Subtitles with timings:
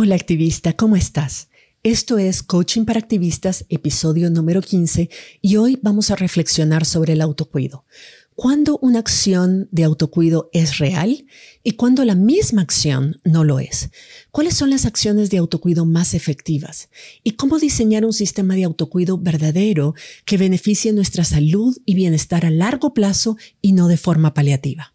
[0.00, 1.48] Hola activista, ¿cómo estás?
[1.82, 5.10] Esto es Coaching para Activistas, episodio número 15,
[5.42, 7.84] y hoy vamos a reflexionar sobre el autocuido.
[8.36, 11.26] ¿Cuándo una acción de autocuido es real
[11.64, 13.90] y cuándo la misma acción no lo es?
[14.30, 16.90] ¿Cuáles son las acciones de autocuido más efectivas?
[17.24, 22.50] ¿Y cómo diseñar un sistema de autocuido verdadero que beneficie nuestra salud y bienestar a
[22.50, 24.94] largo plazo y no de forma paliativa?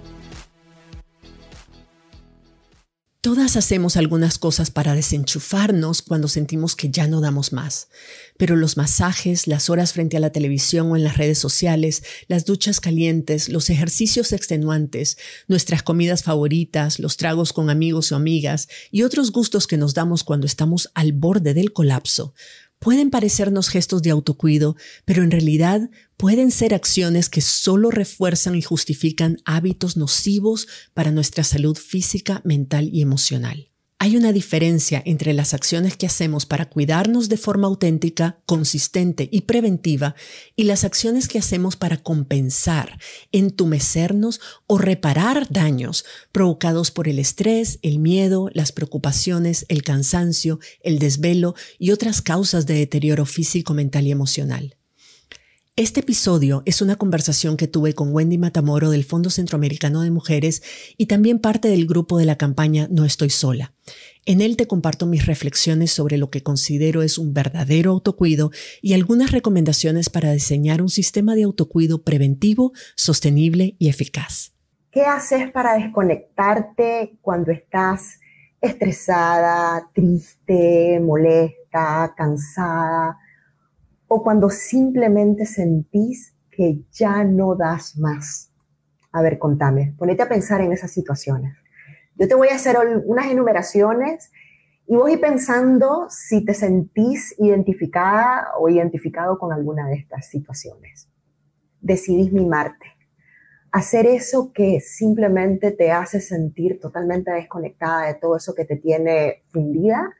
[3.23, 7.87] Todas hacemos algunas cosas para desenchufarnos cuando sentimos que ya no damos más,
[8.35, 12.45] pero los masajes, las horas frente a la televisión o en las redes sociales, las
[12.45, 19.03] duchas calientes, los ejercicios extenuantes, nuestras comidas favoritas, los tragos con amigos o amigas y
[19.03, 22.33] otros gustos que nos damos cuando estamos al borde del colapso
[22.81, 28.63] pueden parecernos gestos de autocuido, pero en realidad pueden ser acciones que solo refuerzan y
[28.63, 33.70] justifican hábitos nocivos para nuestra salud física, mental y emocional.
[34.03, 39.41] Hay una diferencia entre las acciones que hacemos para cuidarnos de forma auténtica, consistente y
[39.41, 40.15] preventiva
[40.55, 42.97] y las acciones que hacemos para compensar,
[43.31, 50.97] entumecernos o reparar daños provocados por el estrés, el miedo, las preocupaciones, el cansancio, el
[50.97, 54.77] desvelo y otras causas de deterioro físico, mental y emocional.
[55.77, 60.61] Este episodio es una conversación que tuve con Wendy Matamoro del Fondo Centroamericano de Mujeres
[60.97, 63.73] y también parte del grupo de la campaña No Estoy Sola.
[64.25, 68.95] En él te comparto mis reflexiones sobre lo que considero es un verdadero autocuido y
[68.95, 74.53] algunas recomendaciones para diseñar un sistema de autocuido preventivo, sostenible y eficaz.
[74.91, 78.19] ¿Qué haces para desconectarte cuando estás
[78.59, 83.17] estresada, triste, molesta, cansada?
[84.13, 88.51] O cuando simplemente sentís que ya no das más.
[89.13, 91.55] A ver, contame, ponete a pensar en esas situaciones.
[92.17, 94.29] Yo te voy a hacer unas enumeraciones
[94.85, 101.09] y voy pensando si te sentís identificada o identificado con alguna de estas situaciones.
[101.79, 102.87] Decidís mimarte.
[103.71, 109.43] Hacer eso que simplemente te hace sentir totalmente desconectada de todo eso que te tiene
[109.53, 110.13] fundida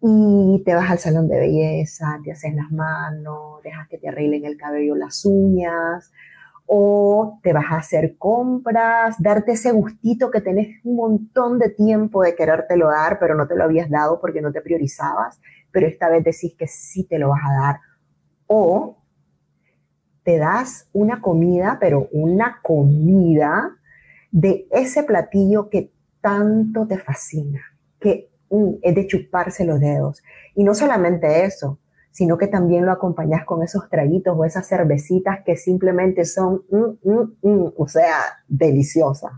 [0.00, 4.44] y te vas al salón de belleza, te haces las manos, dejas que te arreglen
[4.44, 6.12] el cabello, las uñas,
[6.66, 12.22] o te vas a hacer compras, darte ese gustito que tenés un montón de tiempo
[12.22, 15.40] de querértelo dar, pero no te lo habías dado porque no te priorizabas,
[15.72, 17.80] pero esta vez decís que sí te lo vas a dar.
[18.46, 18.98] O
[20.22, 23.74] te das una comida, pero una comida
[24.30, 27.62] de ese platillo que tanto te fascina,
[27.98, 28.28] que
[28.82, 30.22] es de chuparse los dedos.
[30.54, 31.78] Y no solamente eso,
[32.10, 37.08] sino que también lo acompañas con esos traguitos o esas cervecitas que simplemente son, mm,
[37.08, 38.16] mm, mm, o sea,
[38.48, 39.32] deliciosas.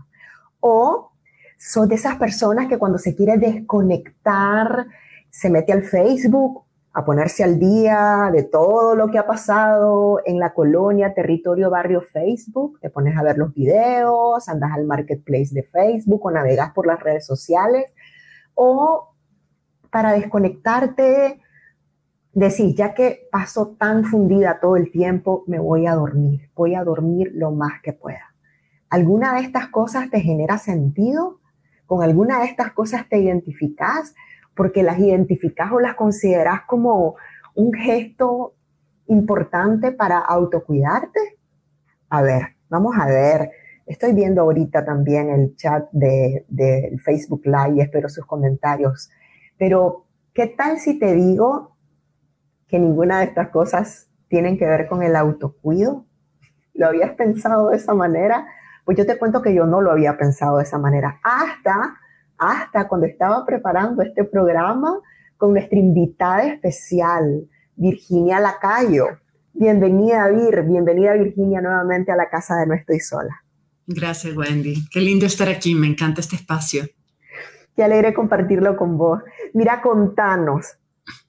[0.59, 1.11] O
[1.57, 4.87] son de esas personas que cuando se quiere desconectar,
[5.29, 10.39] se mete al Facebook a ponerse al día de todo lo que ha pasado en
[10.39, 15.63] la colonia, territorio, barrio Facebook, te pones a ver los videos, andas al marketplace de
[15.63, 17.93] Facebook o navegas por las redes sociales
[18.55, 19.15] o
[19.89, 21.41] para desconectarte,
[22.33, 26.83] decís, ya que paso tan fundida todo el tiempo, me voy a dormir, voy a
[26.83, 28.33] dormir lo más que pueda.
[28.89, 31.39] ¿Alguna de estas cosas te genera sentido?
[31.85, 34.15] ¿Con alguna de estas cosas te identificas?
[34.55, 37.15] Porque las identificas o las consideras como
[37.55, 38.53] un gesto
[39.07, 41.37] importante para autocuidarte.
[42.09, 43.51] A ver, vamos a ver
[43.85, 46.45] Estoy viendo ahorita también el chat de,
[47.03, 49.09] Facebook Live y espero sus comentarios.
[49.57, 51.75] Pero, ¿qué tal si te digo
[52.67, 56.05] que ninguna de estas cosas tienen que ver con el autocuido?
[56.73, 58.47] ¿Lo habías pensado de esa manera?
[58.85, 61.19] Pues yo te cuento que yo no lo había pensado de esa manera.
[61.23, 61.95] Hasta,
[62.37, 64.99] hasta cuando estaba preparando este programa
[65.37, 69.07] con nuestra invitada especial, Virginia Lacayo.
[69.53, 70.63] Bienvenida, Vir.
[70.63, 73.40] Bienvenida, Virginia, nuevamente a la casa de No Estoy Sola.
[73.93, 74.87] Gracias, Wendy.
[74.89, 75.75] Qué lindo estar aquí.
[75.75, 76.85] Me encanta este espacio.
[77.75, 79.21] Qué alegre compartirlo con vos.
[79.53, 80.77] Mira, contanos,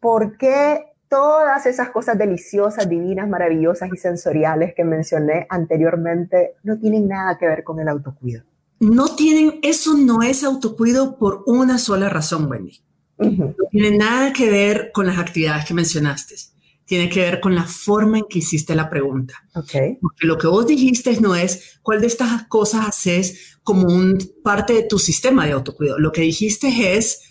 [0.01, 7.09] ¿por qué todas esas cosas deliciosas, divinas, maravillosas y sensoriales que mencioné anteriormente no tienen
[7.09, 8.43] nada que ver con el autocuido?
[8.81, 12.81] No tienen, eso no es autocuido por una sola razón, Wendy.
[13.19, 16.35] No tiene nada que ver con las actividades que mencionaste.
[16.93, 19.33] Tiene que ver con la forma en que hiciste la pregunta.
[19.55, 19.97] Okay.
[19.99, 24.75] Porque lo que vos dijiste no es cuál de estas cosas haces como un parte
[24.75, 25.99] de tu sistema de autocuidado.
[25.99, 27.23] Lo que dijiste es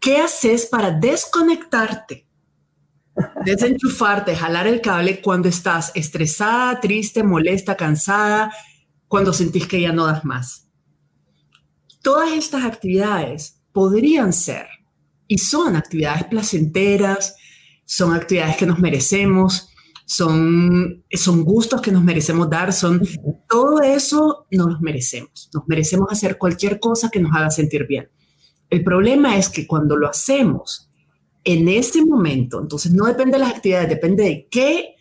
[0.00, 2.26] qué haces para desconectarte,
[3.44, 8.52] desenchufarte, jalar el cable cuando estás estresada, triste, molesta, cansada,
[9.06, 10.68] cuando sentís que ya no das más.
[12.02, 14.66] Todas estas actividades podrían ser
[15.28, 17.36] y son actividades placenteras,
[17.88, 19.70] son actividades que nos merecemos,
[20.04, 23.00] son, son gustos que nos merecemos dar, son
[23.48, 25.48] todo eso nos merecemos.
[25.54, 28.10] Nos merecemos hacer cualquier cosa que nos haga sentir bien.
[28.68, 30.90] El problema es que cuando lo hacemos
[31.44, 34.94] en ese momento, entonces no depende de las actividades, depende de qué,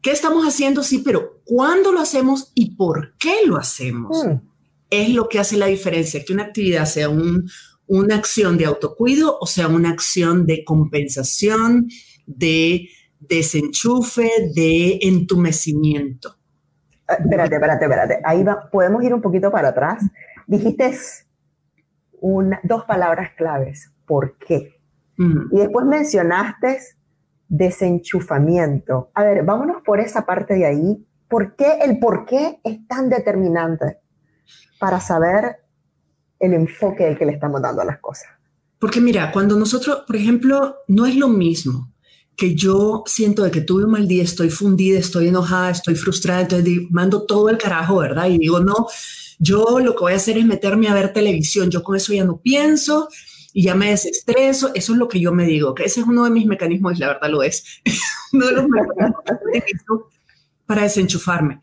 [0.00, 4.24] qué estamos haciendo, sí, pero cuándo lo hacemos y por qué lo hacemos.
[4.24, 4.48] Mm.
[4.88, 7.50] Es lo que hace la diferencia, que una actividad sea un,
[7.90, 11.88] una acción de autocuido o sea una acción de compensación,
[12.24, 12.88] de
[13.18, 16.36] desenchufe, de entumecimiento.
[17.08, 18.20] Ah, espérate, espérate, espérate.
[18.24, 20.04] Ahí va, podemos ir un poquito para atrás.
[20.46, 20.96] Dijiste
[22.20, 23.92] una, dos palabras claves.
[24.06, 24.76] ¿Por qué?
[25.52, 26.78] Y después mencionaste
[27.46, 29.10] desenchufamiento.
[29.12, 31.06] A ver, vámonos por esa parte de ahí.
[31.28, 33.98] ¿Por qué el por qué es tan determinante
[34.78, 35.56] para saber
[36.40, 38.28] el enfoque del que le estamos dando a las cosas.
[38.78, 41.92] Porque mira, cuando nosotros, por ejemplo, no es lo mismo
[42.34, 46.40] que yo siento de que tuve un mal día, estoy fundida, estoy enojada, estoy frustrada,
[46.40, 48.30] entonces mando todo el carajo, ¿verdad?
[48.30, 48.86] Y digo, no,
[49.38, 52.24] yo lo que voy a hacer es meterme a ver televisión, yo con eso ya
[52.24, 53.08] no pienso
[53.52, 56.24] y ya me desestreso, eso es lo que yo me digo, que ese es uno
[56.24, 57.62] de mis mecanismos, y la verdad lo es,
[60.66, 61.60] para desenchufarme.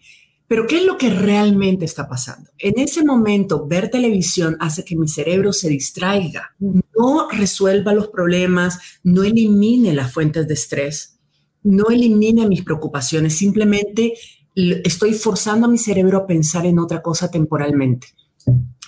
[0.48, 2.50] Pero ¿qué es lo que realmente está pasando?
[2.58, 8.80] En ese momento, ver televisión hace que mi cerebro se distraiga, no resuelva los problemas,
[9.04, 11.20] no elimine las fuentes de estrés,
[11.64, 14.14] no elimine mis preocupaciones, simplemente
[14.56, 18.08] estoy forzando a mi cerebro a pensar en otra cosa temporalmente.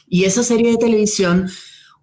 [0.07, 1.49] Y esa serie de televisión,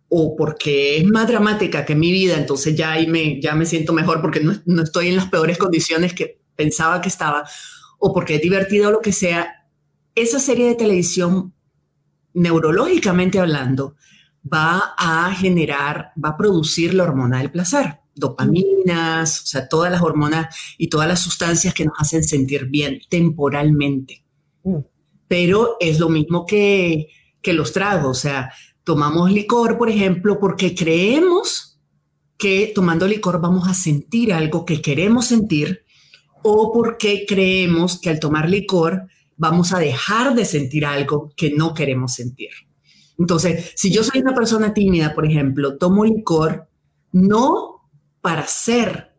[0.09, 3.93] o porque es más dramática que mi vida, entonces ya ahí me, ya me siento
[3.93, 7.45] mejor porque no, no estoy en las peores condiciones que pensaba que estaba,
[7.99, 9.67] o porque es divertido o lo que sea,
[10.15, 11.53] esa serie de televisión,
[12.35, 13.97] neurológicamente hablando,
[14.53, 20.03] va a generar, va a producir la hormona del placer, dopaminas, o sea, todas las
[20.03, 24.25] hormonas y todas las sustancias que nos hacen sentir bien temporalmente.
[24.63, 24.79] Mm.
[25.29, 27.09] Pero es lo mismo que,
[27.43, 28.53] que los tragos, o sea,
[28.85, 31.81] tomamos licor, por ejemplo, porque creemos
[32.39, 35.86] que tomando licor vamos a sentir algo que queremos sentir
[36.49, 41.75] o porque creemos que al tomar licor vamos a dejar de sentir algo que no
[41.75, 42.51] queremos sentir.
[43.19, 46.69] Entonces, si yo soy una persona tímida, por ejemplo, tomo licor
[47.11, 47.89] no
[48.21, 49.13] para ser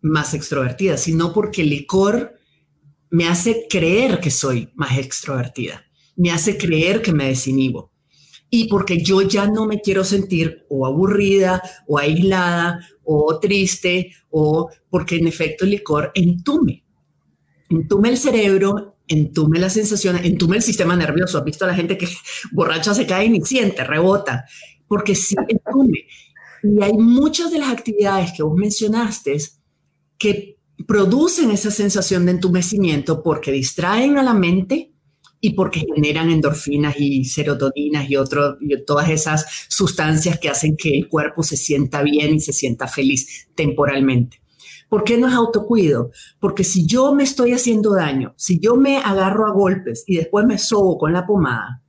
[0.00, 2.36] más extrovertida, sino porque el licor
[3.10, 5.84] me hace creer que soy más extrovertida,
[6.16, 7.92] me hace creer que me desinhibo
[8.58, 14.70] y porque yo ya no me quiero sentir o aburrida o aislada o triste o
[14.88, 16.82] porque en efecto el licor entume,
[17.68, 21.36] entume el cerebro, entume las sensaciones, entume el sistema nervioso.
[21.36, 22.08] ¿Has visto a la gente que
[22.52, 24.46] borracha se cae y ni siente, rebota?
[24.88, 26.06] Porque sí entume.
[26.62, 29.36] Y hay muchas de las actividades que vos mencionaste
[30.16, 30.56] que
[30.86, 34.95] producen esa sensación de entumecimiento porque distraen a la mente
[35.40, 40.96] y porque generan endorfinas y serotoninas y, otro, y todas esas sustancias que hacen que
[40.96, 44.40] el cuerpo se sienta bien y se sienta feliz temporalmente.
[44.88, 46.10] ¿Por qué no es autocuido?
[46.38, 50.46] Porque si yo me estoy haciendo daño, si yo me agarro a golpes y después
[50.46, 51.82] me sobo con la pomada,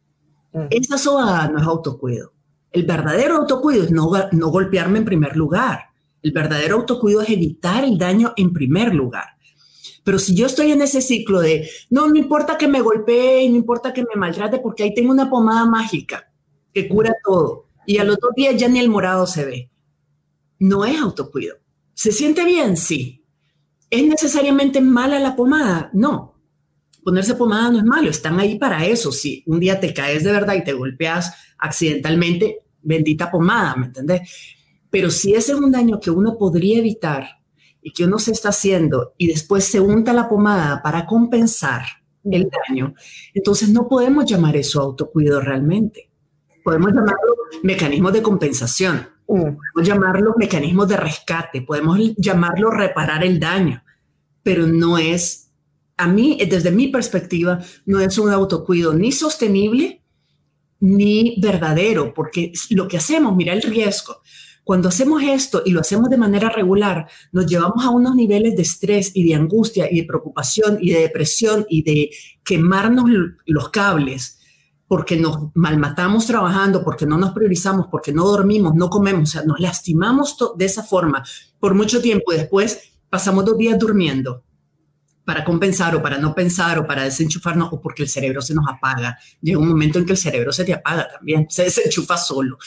[0.54, 0.68] mm.
[0.72, 2.34] esa sobada no es autocuido.
[2.72, 5.80] El verdadero autocuido es no, no golpearme en primer lugar.
[6.22, 9.37] El verdadero autocuido es evitar el daño en primer lugar.
[10.08, 13.58] Pero si yo estoy en ese ciclo de, no, no importa que me golpee, no
[13.58, 16.32] importa que me maltrate, porque ahí tengo una pomada mágica
[16.74, 17.68] que cura todo.
[17.86, 19.70] Y al otro día ya ni el morado se ve.
[20.60, 21.58] No es autocuido.
[21.94, 22.78] ¿Se siente bien?
[22.78, 23.26] Sí.
[23.90, 25.90] ¿Es necesariamente mala la pomada?
[25.92, 26.40] No.
[27.04, 29.12] Ponerse pomada no es malo, están ahí para eso.
[29.12, 34.22] Si un día te caes de verdad y te golpeas accidentalmente, bendita pomada, ¿me entiendes?
[34.90, 37.28] Pero si ese es un daño que uno podría evitar
[37.88, 41.84] y que uno se está haciendo y después se unta la pomada para compensar
[42.30, 42.94] el daño,
[43.34, 46.10] entonces no podemos llamar eso autocuido realmente.
[46.66, 53.82] Podemos llamarlo mecanismos de compensación, podemos llamarlo mecanismos de rescate, podemos llamarlo reparar el daño,
[54.44, 55.54] pero no es,
[55.96, 60.02] a mí, desde mi perspectiva, no es un autocuido ni sostenible
[60.82, 64.22] ni verdadero, porque lo que hacemos, mira el riesgo,
[64.68, 68.64] Cuando hacemos esto y lo hacemos de manera regular, nos llevamos a unos niveles de
[68.64, 72.10] estrés y de angustia y de preocupación y de depresión y de
[72.44, 73.06] quemarnos
[73.46, 74.42] los cables
[74.86, 79.44] porque nos malmatamos trabajando, porque no nos priorizamos, porque no dormimos, no comemos, o sea,
[79.44, 81.24] nos lastimamos de esa forma
[81.62, 84.44] por mucho tiempo después pasamos dos días durmiendo
[85.24, 88.66] para compensar o para no pensar o para desenchufarnos o porque el cerebro se nos
[88.68, 89.18] apaga.
[89.42, 92.58] Llega un momento en que el cerebro se te apaga también, se desenchufa solo.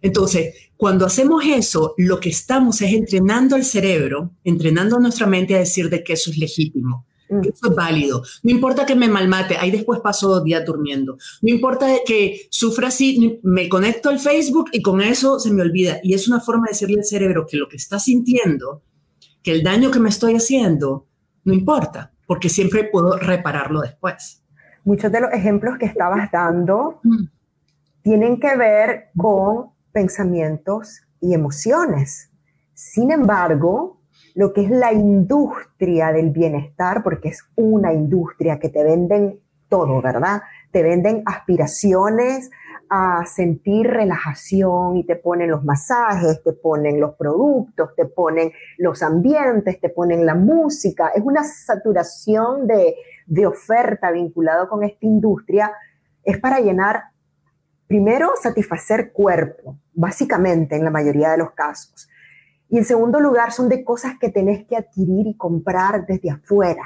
[0.00, 5.58] Entonces, cuando hacemos eso, lo que estamos es entrenando al cerebro, entrenando nuestra mente a
[5.58, 7.40] decir de que eso es legítimo, mm.
[7.40, 8.22] que eso es válido.
[8.44, 11.18] No importa que me malmate, ahí después paso dos días durmiendo.
[11.42, 15.98] No importa que sufra así, me conecto al Facebook y con eso se me olvida.
[16.02, 18.82] Y es una forma de decirle al cerebro que lo que está sintiendo,
[19.42, 21.06] que el daño que me estoy haciendo,
[21.42, 24.44] no importa, porque siempre puedo repararlo después.
[24.84, 27.24] Muchos de los ejemplos que estabas dando mm.
[28.02, 32.30] tienen que ver con pensamientos y emociones.
[32.74, 33.98] Sin embargo,
[34.34, 40.00] lo que es la industria del bienestar, porque es una industria que te venden todo,
[40.00, 40.42] ¿verdad?
[40.70, 42.50] Te venden aspiraciones
[42.90, 49.02] a sentir relajación y te ponen los masajes, te ponen los productos, te ponen los
[49.02, 51.08] ambientes, te ponen la música.
[51.08, 52.94] Es una saturación de,
[53.26, 55.72] de oferta vinculado con esta industria.
[56.24, 57.10] Es para llenar
[57.88, 62.08] primero, satisfacer cuerpo, básicamente en la mayoría de los casos.
[62.68, 66.82] Y en segundo lugar, son de cosas que tenés que adquirir y comprar desde afuera.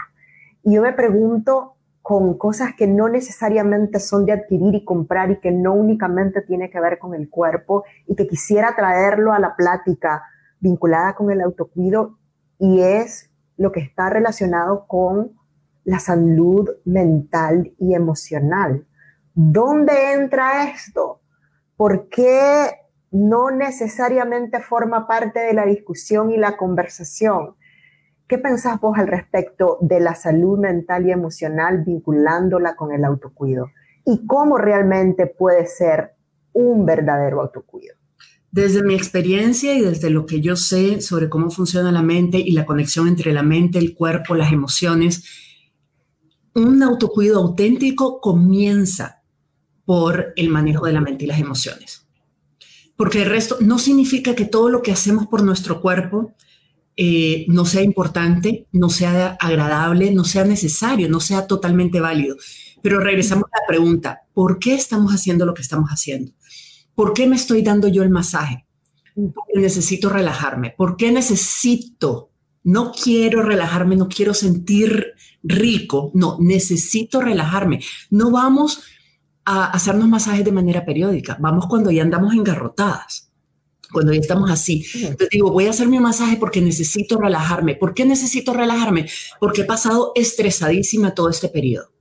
[0.62, 5.40] Y yo me pregunto con cosas que no necesariamente son de adquirir y comprar y
[5.40, 9.54] que no únicamente tiene que ver con el cuerpo y que quisiera traerlo a la
[9.54, 10.23] plática
[10.59, 12.18] vinculada con el autocuido
[12.59, 15.32] y es lo que está relacionado con
[15.85, 18.87] la salud mental y emocional.
[19.34, 21.20] ¿Dónde entra esto?
[21.76, 22.70] ¿Por qué
[23.10, 27.54] no necesariamente forma parte de la discusión y la conversación?
[28.28, 33.70] ¿Qué pensás vos al respecto de la salud mental y emocional vinculándola con el autocuido?
[34.04, 36.12] ¿Y cómo realmente puede ser
[36.52, 37.94] un verdadero autocuido?
[38.50, 42.52] Desde mi experiencia y desde lo que yo sé sobre cómo funciona la mente y
[42.52, 45.24] la conexión entre la mente, el cuerpo, las emociones,
[46.54, 49.21] un autocuido auténtico comienza
[49.92, 52.06] por el manejo de la mente y las emociones.
[52.96, 56.34] Porque el resto no significa que todo lo que hacemos por nuestro cuerpo
[56.96, 62.37] eh, no sea importante, no sea agradable, no sea necesario, no sea totalmente válido.
[62.80, 66.32] Pero regresamos a la pregunta, ¿por qué estamos haciendo lo que estamos haciendo?
[66.94, 68.64] ¿Por qué me estoy dando yo el masaje?
[69.14, 70.70] Porque necesito relajarme.
[70.75, 72.30] ¿Por qué necesito?
[72.64, 75.08] No quiero relajarme, no quiero sentir
[75.42, 77.80] rico, no, necesito relajarme.
[78.08, 78.84] No vamos
[79.44, 81.37] a hacernos masajes de manera periódica.
[81.40, 83.30] Vamos cuando ya andamos engarrotadas,
[83.92, 84.84] cuando ya estamos así.
[84.94, 87.76] Entonces digo, voy a hacer mi masaje porque necesito relajarme.
[87.76, 89.08] ¿Por qué necesito relajarme?
[89.40, 91.92] Porque he pasado estresadísima todo este periodo.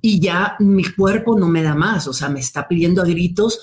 [0.00, 3.60] Y ya mi cuerpo no me da más, o sea, me está pidiendo a gritos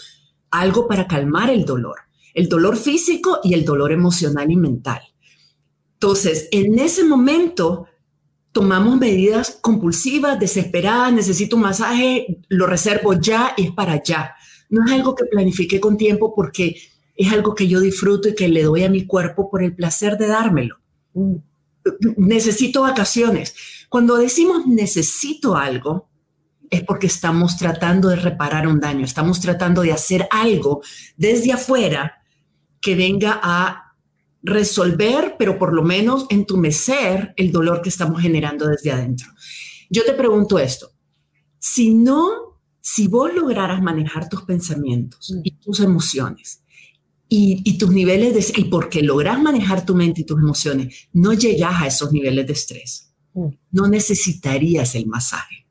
[0.51, 1.99] algo para calmar el dolor,
[2.33, 5.01] el dolor físico y el dolor emocional y mental.
[5.93, 7.87] Entonces, en ese momento
[8.53, 14.35] tomamos medidas compulsivas, desesperadas, necesito un masaje, lo reservo ya y es para ya.
[14.69, 16.77] No es algo que planifique con tiempo porque
[17.15, 20.17] es algo que yo disfruto y que le doy a mi cuerpo por el placer
[20.17, 20.77] de dármelo.
[21.13, 21.35] Mm.
[22.17, 23.55] Necesito vacaciones.
[23.89, 26.07] Cuando decimos necesito algo,
[26.69, 30.81] es porque estamos tratando de reparar un daño, estamos tratando de hacer algo
[31.17, 32.23] desde afuera
[32.81, 33.82] que venga a
[34.43, 39.31] resolver, pero por lo menos entumecer el dolor que estamos generando desde adentro.
[39.89, 40.91] Yo te pregunto esto,
[41.59, 46.61] si no, si vos lograras manejar tus pensamientos y tus emociones
[47.29, 51.81] y, tus niveles de, y porque logras manejar tu mente y tus emociones, no llegas
[51.81, 53.47] a esos niveles de estrés, mm.
[53.71, 55.62] no necesitarías el masaje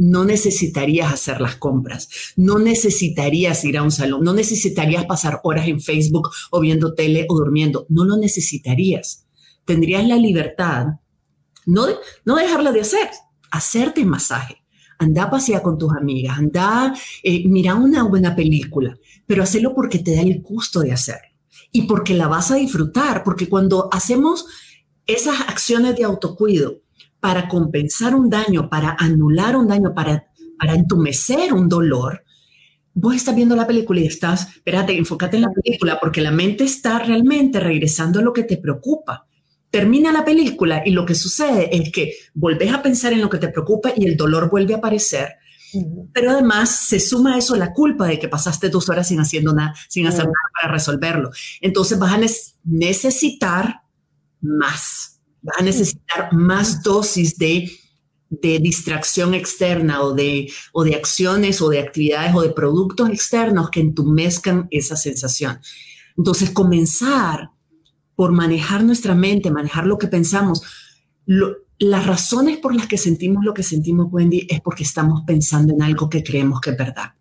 [0.00, 5.68] no necesitarías hacer las compras, no necesitarías ir a un salón, no necesitarías pasar horas
[5.68, 9.26] en Facebook o viendo tele o durmiendo, no lo necesitarías.
[9.66, 10.86] Tendrías la libertad,
[11.66, 11.86] no,
[12.24, 13.10] no dejarla de hacer,
[13.50, 14.56] hacerte masaje.
[14.98, 20.14] Anda a con tus amigas, anda, eh, mira una buena película, pero hacerlo porque te
[20.14, 21.28] da el gusto de hacerlo
[21.72, 24.46] y porque la vas a disfrutar, porque cuando hacemos
[25.06, 26.80] esas acciones de autocuido,
[27.20, 30.26] para compensar un daño, para anular un daño, para,
[30.58, 32.24] para entumecer un dolor,
[32.94, 36.64] vos estás viendo la película y estás, espérate, enfócate en la película porque la mente
[36.64, 39.26] está realmente regresando a lo que te preocupa.
[39.70, 43.38] Termina la película y lo que sucede es que volvés a pensar en lo que
[43.38, 45.36] te preocupa y el dolor vuelve a aparecer
[46.12, 49.54] Pero además se suma a eso la culpa de que pasaste dos horas sin, haciendo
[49.54, 51.30] nada, sin hacer nada para resolverlo.
[51.60, 52.20] Entonces vas a
[52.64, 53.82] necesitar
[54.40, 55.09] más,
[55.42, 57.70] vas a necesitar más dosis de,
[58.28, 63.70] de distracción externa o de, o de acciones o de actividades o de productos externos
[63.70, 65.60] que entumezcan esa sensación.
[66.16, 67.50] Entonces comenzar
[68.14, 70.62] por manejar nuestra mente, manejar lo que pensamos.
[71.78, 75.82] las razones por las que sentimos lo que sentimos, Wendy, es porque estamos pensando en
[75.82, 77.14] algo que creemos que es verdad.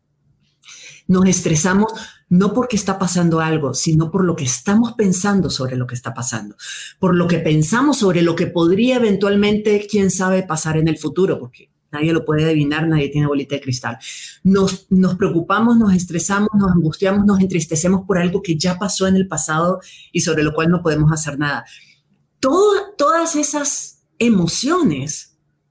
[1.08, 1.94] Nos estresamos
[2.30, 6.14] no porque está pasando algo, sino por lo que estamos pensando sobre lo que está
[6.14, 6.56] pasando,
[7.00, 11.40] por lo que pensamos sobre lo que podría eventualmente, quién sabe, pasar en el futuro,
[11.40, 13.98] porque nadie lo puede adivinar, nadie tiene bolita de cristal.
[14.44, 19.28] Nos, preocupamos, nos estresamos, nos angustiamos, nos entristecemos por algo que ya pasó en el
[19.28, 19.80] pasado
[20.12, 21.66] y sobre lo cual no podemos hacer nada.
[22.40, 25.29] todas esas emociones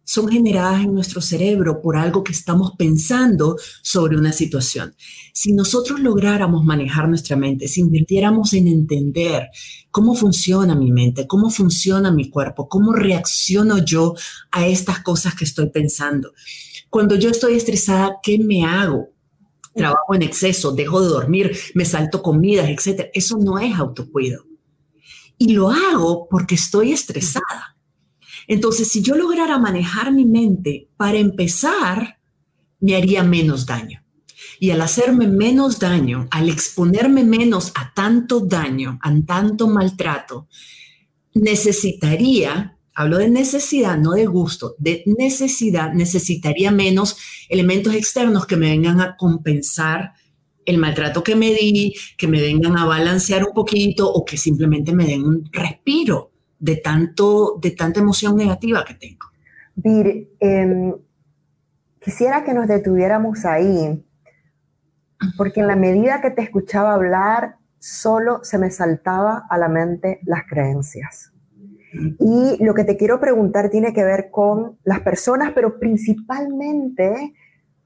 [0.09, 4.95] son generadas en nuestro cerebro por algo que estamos pensando sobre una situación.
[5.35, 9.49] Si nosotros lográramos manejar nuestra mente, si invirtiéramos en entender
[9.91, 14.15] cómo funciona mi mente, cómo funciona mi cuerpo, cómo reacciono yo
[14.50, 16.33] a estas cosas que estoy pensando.
[16.88, 19.11] Cuando yo estoy estresada, ¿qué me hago?
[19.75, 23.11] Trabajo en exceso, dejo de dormir, me salto comidas, etc.
[23.12, 24.47] Eso no es autocuido.
[25.37, 27.78] Y lo hago porque estoy estresada
[28.49, 32.19] entonces, si yo lograra manejar mi mente, para empezar,
[32.81, 34.02] me haría menos daño.
[34.59, 40.49] Y al hacerme menos daño, al exponerme menos a tanto daño, a tanto maltrato,
[41.35, 47.19] necesitaría, hablo de necesidad, no de gusto, de necesidad, necesitaría menos
[47.50, 50.14] elementos externos que me vengan a compensar
[50.64, 54.95] el maltrato que me di, que me vengan a balancear un poquito o que simplemente
[54.95, 59.27] me den un respiro de, tanto, de tanta emoción negativa que tengo.
[59.75, 60.95] Vir, em,
[62.00, 64.05] quisiera que nos detuviéramos ahí,
[65.37, 70.21] porque en la medida que te escuchaba hablar, solo se me saltaba a la mente
[70.25, 71.33] las creencias.
[72.19, 77.35] Y lo que te quiero preguntar tiene que ver con las personas, pero principalmente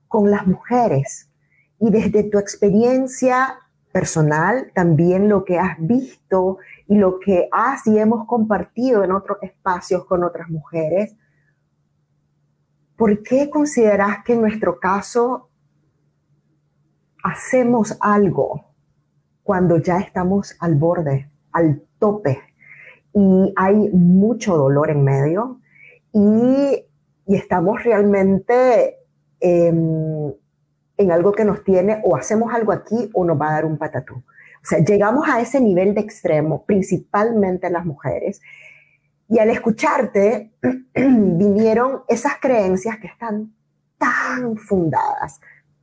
[0.09, 1.30] con las mujeres.
[1.78, 3.58] Y desde tu experiencia
[3.93, 6.58] personal, también lo que has visto
[6.99, 11.17] lo que has y hemos compartido en otros espacios con otras mujeres,
[12.97, 15.50] ¿por qué consideras que en nuestro caso
[17.23, 18.65] hacemos algo
[19.43, 22.41] cuando ya estamos al borde, al tope
[23.15, 25.61] y hay mucho dolor en medio
[26.13, 26.87] y,
[27.25, 28.99] estamos realmente
[29.41, 30.37] en
[31.11, 34.23] algo que nos tiene o hacemos algo aquí o nos va a dar un patatú?
[34.63, 38.41] O sea, llegamos a ese nivel de extremo, principalmente las mujeres,
[39.29, 40.53] y al escucharte
[40.95, 43.55] vinieron esas creencias que están
[43.99, 45.41] tan fundadas,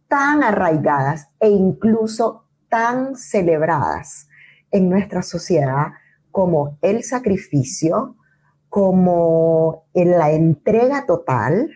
[0.08, 4.30] tan arraigadas e incluso tan celebradas
[4.72, 5.88] en nuestra sociedad
[6.32, 8.16] como el sacrificio,
[8.70, 11.72] como la entrega total,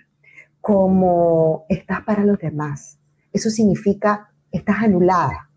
[0.61, 2.99] como estás para los demás.
[3.31, 5.49] Eso significa estás anulada,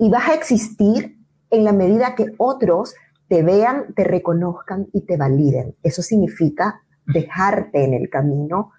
[0.00, 1.18] y vas a existir
[1.50, 2.94] en la medida que otros
[3.28, 5.76] te vean, te reconozcan y te validen.
[5.82, 8.72] Eso significa dejarte en el camino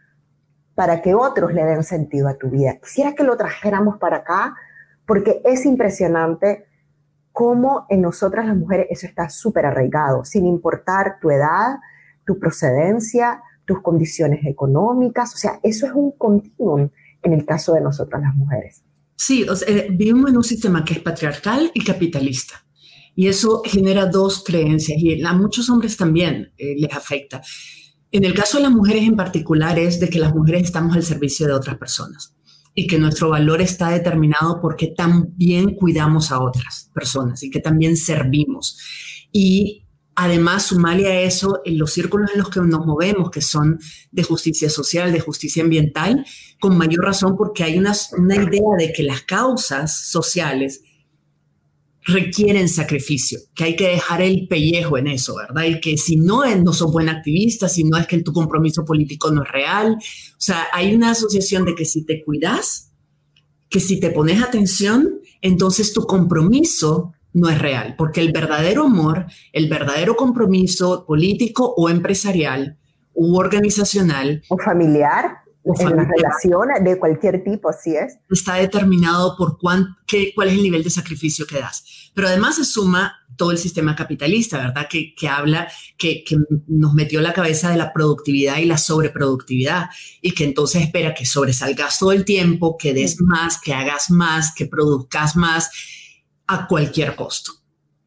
[0.73, 2.79] para que otros le den sentido a tu vida.
[2.81, 4.55] Quisiera que lo trajéramos para acá
[5.05, 6.65] porque es impresionante
[7.31, 11.77] cómo en nosotras las mujeres eso está súper arraigado, sin importar tu edad,
[12.25, 15.35] tu procedencia, tus condiciones económicas.
[15.35, 16.89] O sea, eso es un continuum
[17.21, 18.83] en el caso de nosotras las mujeres.
[19.23, 22.65] Sí, eh, vivimos en un sistema que es patriarcal y capitalista.
[23.15, 27.39] Y eso genera dos creencias y a muchos hombres también eh, les afecta.
[28.11, 31.03] En el caso de las mujeres en particular es de que las mujeres estamos al
[31.03, 32.35] servicio de otras personas
[32.73, 37.97] y que nuestro valor está determinado porque también cuidamos a otras personas y que también
[37.97, 38.79] servimos.
[39.31, 39.80] Y
[40.23, 43.79] Además, sumarle a eso en los círculos en los que nos movemos, que son
[44.11, 46.23] de justicia social, de justicia ambiental,
[46.59, 47.95] con mayor razón porque hay una,
[48.35, 50.83] idea de que las causas sociales
[52.03, 55.63] requieren sacrificio, que hay que dejar el pellejo en eso, ¿verdad?
[55.63, 59.31] Y que si no, no sos buen activista, si no es que tu compromiso político
[59.31, 59.93] no es real.
[59.93, 62.91] O sea, hay una asociación de que si te cuidas,
[63.71, 69.25] que si te pones atención, entonces tu compromiso no es real, porque el verdadero amor,
[69.53, 72.77] el verdadero compromiso político o empresarial
[73.13, 78.17] u organizacional o familiar en las relaciones de cualquier tipo, así es.
[78.29, 82.11] Está determinado por cuán, qué, cuál es el nivel de sacrificio que das.
[82.15, 84.87] Pero además se suma todo el sistema capitalista, ¿verdad?
[84.89, 85.67] Que, que habla,
[85.97, 86.35] que, que,
[86.67, 89.89] nos metió la cabeza de la productividad y la sobreproductividad
[90.21, 94.53] y que entonces espera que sobresalgas todo el tiempo, que des más, que hagas más,
[94.53, 95.71] que produzcas más
[96.47, 97.53] a cualquier costo.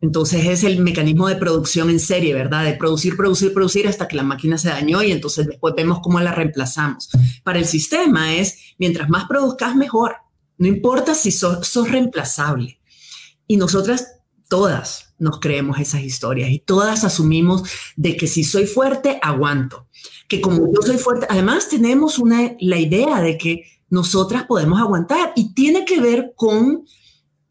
[0.00, 2.64] Entonces es el mecanismo de producción en serie, ¿verdad?
[2.64, 6.20] De producir, producir, producir hasta que la máquina se dañó y entonces después vemos cómo
[6.20, 7.08] la reemplazamos.
[7.42, 10.16] Para el sistema es, mientras más produzcas, mejor.
[10.58, 12.80] No importa si sos, sos reemplazable.
[13.46, 17.62] Y nosotras todas nos creemos esas historias y todas asumimos
[17.96, 19.88] de que si soy fuerte, aguanto.
[20.28, 25.32] Que como yo soy fuerte, además tenemos una, la idea de que nosotras podemos aguantar
[25.34, 26.84] y tiene que ver con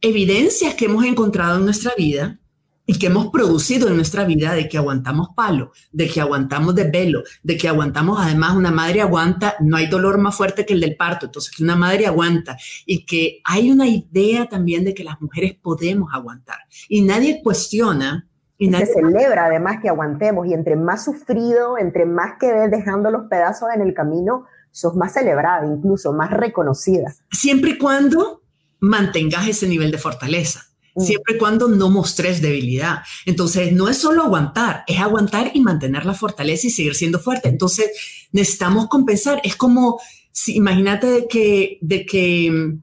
[0.04, 2.38] evidencias que hemos encontrado en nuestra vida
[2.86, 7.24] y que hemos producido en nuestra vida de que aguantamos palo, de que aguantamos desvelo,
[7.42, 10.98] de que aguantamos, además una madre aguanta, no hay dolor más fuerte que el del
[10.98, 15.22] parto, entonces que una madre aguanta y que hay una idea también de que las
[15.22, 16.58] mujeres podemos aguantar
[16.90, 18.28] y nadie cuestiona.
[18.58, 22.70] Y, nadie se celebra además que aguantemos y entre más sufrido, entre más que ves
[22.70, 27.14] dejando los pedazos en el camino, sos más celebrada, incluso más reconocida.
[27.32, 28.43] Siempre y cuando
[28.84, 31.04] mantengas ese nivel de fortaleza Mm.
[31.04, 33.00] siempre y cuando no mostres debilidad.
[33.26, 37.50] Entonces, no es solo aguantar, es aguantar y mantener la fortaleza y seguir siendo fuerte.
[37.50, 37.90] Entonces,
[38.32, 39.42] necesitamos compensar.
[39.44, 40.00] Es como,
[40.32, 42.82] si, imagínate de que, de que mm,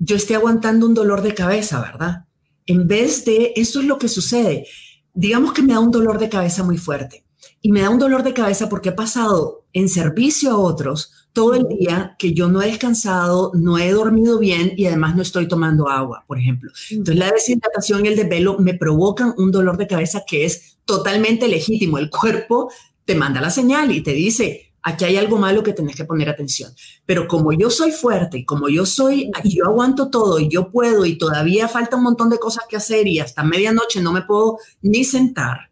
[0.00, 2.24] yo esté aguantando un dolor de cabeza, ¿verdad?
[2.66, 4.66] En vez de, eso es lo que sucede.
[5.14, 7.24] Digamos que me da un dolor de cabeza muy fuerte
[7.62, 11.54] y me da un dolor de cabeza porque he pasado en servicio a otros todo
[11.54, 15.46] el día que yo no he descansado, no he dormido bien y además no estoy
[15.46, 16.70] tomando agua, por ejemplo.
[16.90, 21.46] Entonces la deshidratación y el desvelo me provocan un dolor de cabeza que es totalmente
[21.48, 21.98] legítimo.
[21.98, 22.70] El cuerpo
[23.04, 26.28] te manda la señal y te dice, aquí hay algo malo que tenés que poner
[26.28, 26.72] atención.
[27.06, 31.04] Pero como yo soy fuerte como yo soy, y yo aguanto todo y yo puedo
[31.04, 34.58] y todavía falta un montón de cosas que hacer y hasta medianoche no me puedo
[34.82, 35.68] ni sentar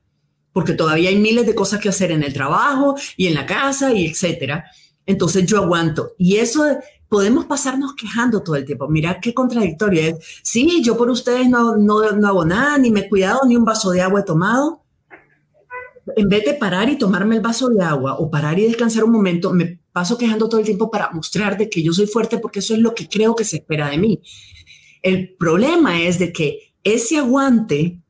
[0.52, 3.92] porque todavía hay miles de cosas que hacer en el trabajo y en la casa
[3.92, 4.64] y etcétera
[5.06, 6.12] entonces yo aguanto.
[6.18, 6.64] Y eso
[7.08, 8.88] podemos pasarnos quejando todo el tiempo.
[8.88, 10.40] Mira qué contradictorio es.
[10.42, 13.64] Sí, yo por ustedes no, no, no hago nada, ni me he cuidado, ni un
[13.64, 14.82] vaso de agua he tomado.
[16.16, 19.12] En vez de parar y tomarme el vaso de agua o parar y descansar un
[19.12, 22.58] momento, me paso quejando todo el tiempo para mostrar de que yo soy fuerte porque
[22.58, 24.20] eso es lo que creo que se espera de mí.
[25.02, 28.00] El problema es de que ese aguante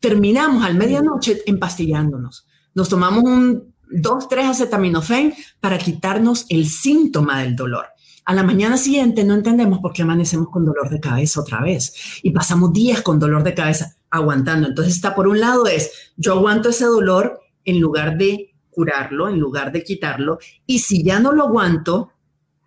[0.00, 2.46] terminamos al medianoche empastillándonos.
[2.74, 7.86] Nos tomamos un dos, tres acetaminofén para quitarnos el síntoma del dolor.
[8.26, 12.20] A la mañana siguiente no entendemos por qué amanecemos con dolor de cabeza otra vez
[12.22, 14.66] y pasamos días con dolor de cabeza aguantando.
[14.66, 19.38] Entonces está por un lado es, yo aguanto ese dolor en lugar de curarlo, en
[19.38, 22.10] lugar de quitarlo, y si ya no lo aguanto,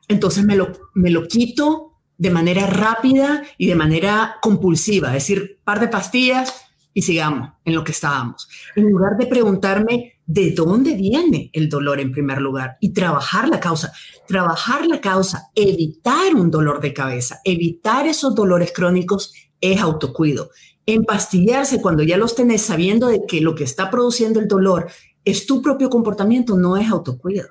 [0.08, 5.60] entonces me lo, me lo quito de manera rápida y de manera compulsiva, es decir,
[5.64, 8.48] par de pastillas y sigamos en lo que estábamos.
[8.76, 13.60] En lugar de preguntarme de dónde viene el dolor en primer lugar y trabajar la
[13.60, 13.94] causa.
[14.28, 20.52] Trabajar la causa, evitar un dolor de cabeza, evitar esos dolores crónicos es autocuido.
[20.86, 24.88] Empastillarse cuando ya los tenés sabiendo de que lo que está produciendo el dolor
[25.24, 27.48] es tu propio comportamiento, no es autocuido.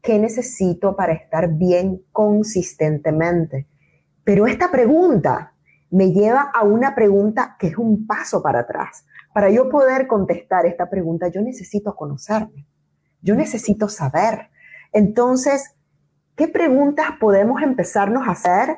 [0.00, 3.66] ¿Qué necesito para estar bien consistentemente?
[4.24, 5.52] Pero esta pregunta
[5.90, 9.04] me lleva a una pregunta que es un paso para atrás.
[9.32, 12.66] Para yo poder contestar esta pregunta, yo necesito conocerme,
[13.22, 14.50] yo necesito saber.
[14.92, 15.76] Entonces,
[16.34, 18.76] ¿qué preguntas podemos empezarnos a hacer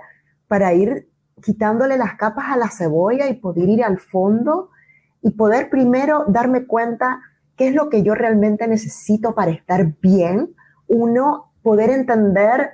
[0.49, 1.09] para ir
[1.43, 4.71] quitándole las capas a la cebolla y poder ir al fondo
[5.23, 7.21] y poder primero darme cuenta
[7.57, 10.55] qué es lo que yo realmente necesito para estar bien?
[10.87, 12.73] Uno, poder entender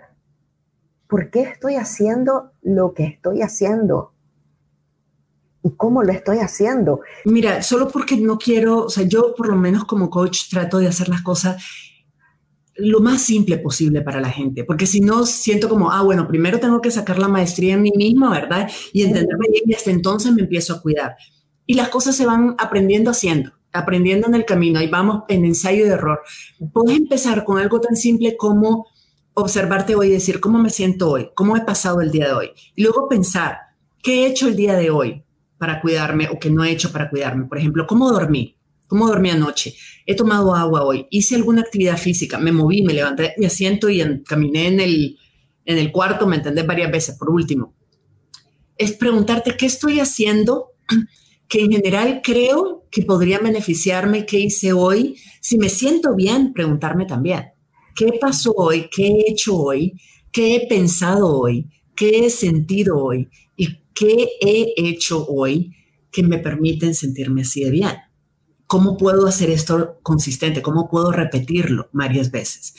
[1.08, 4.14] por qué estoy haciendo lo que estoy haciendo
[5.62, 7.00] y cómo lo estoy haciendo.
[7.24, 10.88] Mira, solo porque no quiero, o sea, yo por lo menos como coach trato de
[10.88, 11.62] hacer las cosas
[12.78, 16.60] lo más simple posible para la gente, porque si no siento como, ah, bueno, primero
[16.60, 18.70] tengo que sacar la maestría en mí misma, ¿verdad?
[18.92, 21.16] Y entenderme bien y hasta entonces me empiezo a cuidar.
[21.66, 25.84] Y las cosas se van aprendiendo haciendo, aprendiendo en el camino, y vamos en ensayo
[25.86, 26.20] de error.
[26.72, 28.86] Puedes empezar con algo tan simple como
[29.34, 31.30] observarte hoy y decir, ¿cómo me siento hoy?
[31.34, 32.50] ¿Cómo he pasado el día de hoy?
[32.76, 33.58] Y luego pensar,
[34.02, 35.24] ¿qué he hecho el día de hoy?
[35.58, 37.46] Para cuidarme o que no he hecho para cuidarme.
[37.46, 38.56] Por ejemplo, ¿cómo dormí?
[38.86, 39.74] ¿Cómo dormí anoche?
[40.06, 44.22] He tomado agua hoy, hice alguna actividad física, me moví, me levanté mi asiento y
[44.22, 45.18] caminé en el,
[45.66, 47.16] en el cuarto, me entendés varias veces.
[47.18, 47.74] Por último,
[48.78, 50.72] es preguntarte qué estoy haciendo
[51.48, 55.16] que en general creo que podría beneficiarme, qué hice hoy.
[55.40, 57.50] Si me siento bien, preguntarme también,
[57.94, 60.00] qué pasó hoy, qué he hecho hoy,
[60.32, 63.28] qué he pensado hoy, qué he sentido hoy
[63.98, 65.74] qué he hecho hoy
[66.10, 67.96] que me permiten sentirme así de bien.
[68.66, 70.62] ¿Cómo puedo hacer esto consistente?
[70.62, 72.74] ¿Cómo puedo repetirlo varias veces?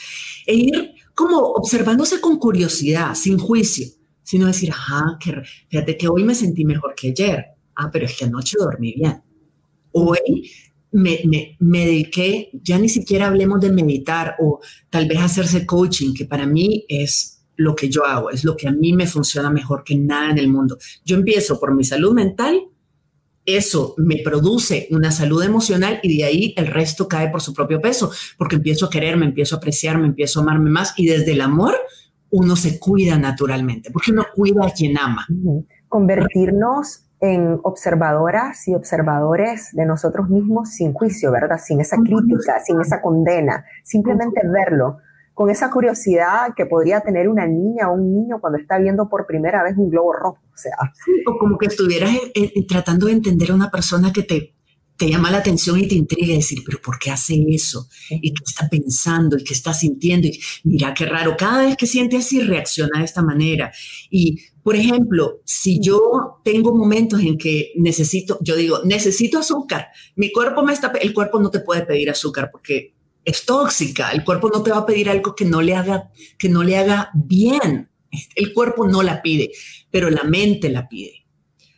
[0.45, 3.87] E ir como observándose con curiosidad, sin juicio,
[4.23, 5.33] sino decir, ajá, que,
[5.67, 7.45] fíjate que hoy me sentí mejor que ayer.
[7.75, 9.21] Ah, pero es que anoche dormí bien.
[9.91, 10.49] Hoy
[10.91, 16.13] me, me, me, dediqué, ya ni siquiera hablemos de meditar o tal vez hacerse coaching,
[16.13, 19.49] que para mí es lo que yo hago, es lo que a mí me funciona
[19.49, 20.77] mejor que nada en el mundo.
[21.03, 22.57] Yo empiezo por mi salud mental,
[23.45, 27.81] eso me produce una salud emocional y de ahí el resto cae por su propio
[27.81, 31.41] peso, porque empiezo a quererme, empiezo a apreciarme, empiezo a amarme más y desde el
[31.41, 31.75] amor
[32.29, 35.27] uno se cuida naturalmente, porque uno cuida a quien ama.
[35.89, 41.57] Convertirnos en observadoras y observadores de nosotros mismos sin juicio, ¿verdad?
[41.61, 44.99] Sin esa crítica, sin esa condena, simplemente verlo
[45.39, 49.25] con esa curiosidad que podría tener una niña o un niño cuando está viendo por
[49.25, 50.39] primera vez un globo rojo.
[50.53, 50.73] O sea,
[51.25, 52.11] o como que estuvieras
[52.67, 54.53] tratando de entender a una persona que te,
[54.97, 57.87] te llama la atención y te intriga y decir, pero ¿por qué hace eso?
[58.09, 59.37] ¿Y qué está pensando?
[59.37, 60.27] ¿Y qué está sintiendo?
[60.27, 63.71] Y mira, qué raro, cada vez que siente así reacciona de esta manera.
[64.09, 70.33] Y, por ejemplo, si yo tengo momentos en que necesito, yo digo, necesito azúcar, mi
[70.33, 74.49] cuerpo me está, el cuerpo no te puede pedir azúcar porque es tóxica, el cuerpo
[74.49, 77.89] no te va a pedir algo que no le haga, que no le haga bien.
[78.35, 79.51] El cuerpo no la pide,
[79.91, 81.18] pero la mente la pide.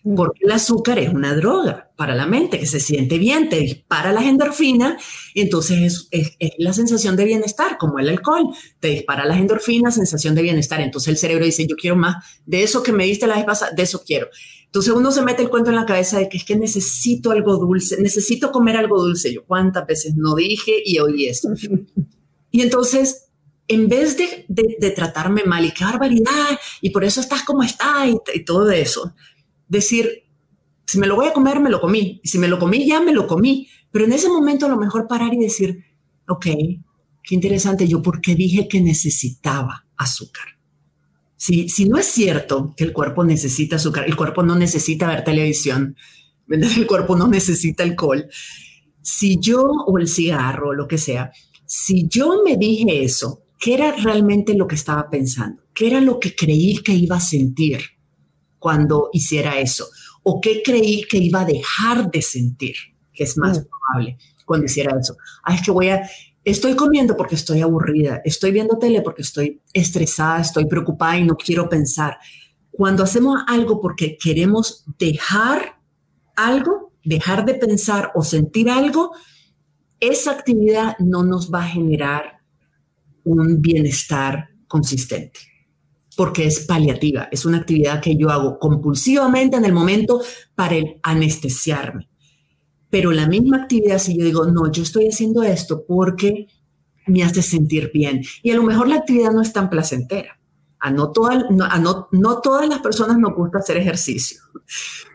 [0.03, 4.11] Porque el azúcar es una droga para la mente que se siente bien, te dispara
[4.11, 5.01] la endorfinas
[5.35, 8.47] entonces es, la sensación de bienestar, como el alcohol,
[8.79, 10.81] te dispara las endorfinas, sensación de bienestar.
[10.81, 13.71] Entonces el cerebro dice, yo quiero más de eso que me diste la vez pasada,
[13.71, 14.27] de eso quiero.
[14.65, 17.57] Entonces uno se mete el cuento en la cabeza de que es que necesito algo
[17.57, 19.33] dulce, necesito comer algo dulce.
[19.33, 21.49] Yo cuántas veces no dije y oí eso.
[22.51, 23.27] y entonces
[23.67, 28.09] en vez de, de, tratarme mal y qué barbaridad, y por eso estás como estás
[28.33, 29.13] y todo eso,
[29.71, 30.25] decir,
[30.85, 32.19] si me lo voy a comer, me lo comí.
[32.23, 33.69] Y si me lo comí, ya me lo comí.
[33.89, 35.85] Pero en ese momento a lo mejor parar y decir,
[36.27, 36.45] ok,
[37.23, 40.45] qué interesante, yo por qué dije que necesitaba azúcar.
[41.37, 45.23] Si, si no es cierto que el cuerpo necesita azúcar, el cuerpo no necesita ver
[45.23, 45.95] televisión,
[46.49, 48.27] el cuerpo no necesita alcohol.
[49.01, 51.31] Si yo, o el cigarro, o lo que sea,
[51.65, 55.63] si yo me dije eso, ¿qué era realmente lo que estaba pensando?
[55.73, 57.79] ¿Qué era lo que creí que iba a sentir?
[58.61, 59.87] Cuando hiciera eso?
[60.21, 62.75] ¿O qué creí que iba a dejar de sentir,
[63.11, 63.63] que es más mm.
[63.63, 65.17] probable cuando hiciera eso?
[65.43, 66.07] Ah, es que voy a,
[66.45, 71.35] estoy comiendo porque estoy aburrida, estoy viendo tele porque estoy estresada, estoy preocupada y no
[71.35, 72.17] quiero pensar.
[72.69, 75.79] Cuando hacemos algo porque queremos dejar
[76.35, 79.11] algo, dejar de pensar o sentir algo,
[79.99, 82.41] esa actividad no nos va a generar
[83.23, 85.50] un bienestar consistente
[86.15, 90.21] porque es paliativa, es una actividad que yo hago compulsivamente en el momento
[90.55, 92.09] para anestesiarme.
[92.89, 96.47] Pero la misma actividad, si yo digo, no, yo estoy haciendo esto porque
[97.07, 98.21] me hace sentir bien.
[98.43, 100.37] Y a lo mejor la actividad no es tan placentera.
[100.79, 101.13] A no,
[101.51, 104.41] no, no todas las personas nos gusta hacer ejercicio,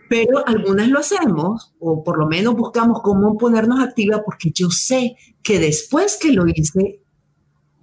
[0.08, 5.16] pero algunas lo hacemos, o por lo menos buscamos cómo ponernos activa, porque yo sé
[5.42, 7.02] que después que lo hice,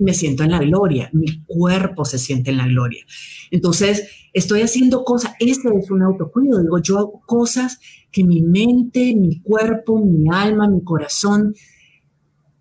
[0.03, 3.03] me siento en la gloria, mi cuerpo se siente en la gloria.
[3.51, 7.79] Entonces, estoy haciendo cosas, este es un autocuido, digo, yo hago cosas
[8.11, 11.55] que mi mente, mi cuerpo, mi alma, mi corazón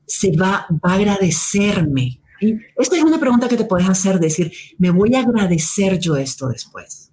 [0.06, 2.20] se va, va a agradecerme.
[2.40, 6.16] Y esta es una pregunta que te puedes hacer, decir, ¿me voy a agradecer yo
[6.16, 7.12] esto después?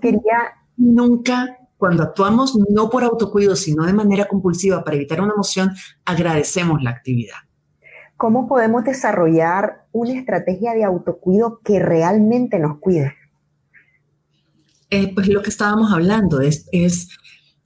[0.00, 0.54] Quería...
[0.80, 5.72] Nunca cuando actuamos no por autocuido, sino de manera compulsiva para evitar una emoción,
[6.04, 7.36] agradecemos la actividad.
[8.18, 13.14] ¿Cómo podemos desarrollar una estrategia de autocuido que realmente nos cuide?
[14.90, 16.66] Eh, pues lo que estábamos hablando es,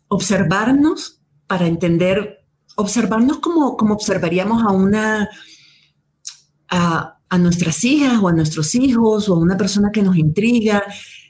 [0.09, 2.45] observarnos para entender,
[2.77, 5.31] observarnos como, como observaríamos a una,
[6.69, 10.83] a, nuestras hijas o a nuestros hijos o a una persona que nos intriga,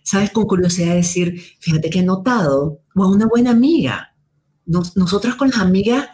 [0.03, 4.17] sabes, con curiosidad decir, fíjate que he notado, o a una buena amiga.
[4.67, 6.09] nosotras con las amigas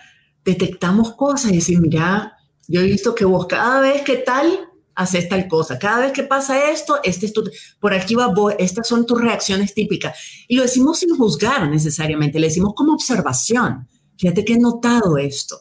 [0.45, 2.38] detectamos cosas y decir, mira,
[2.69, 5.79] yo he visto que vos cada vez que tal, haces tal cosa.
[5.79, 7.49] Cada vez que pasa esto, este es tu,
[7.81, 10.19] por aquí va vos, estas son tus reacciones típicas.
[10.47, 13.89] Y lo decimos sin juzgar necesariamente, le decimos como observación.
[14.19, 15.61] Fíjate que he notado esto.